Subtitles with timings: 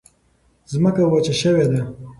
[0.71, 1.81] ځمکه وچه شوې ده.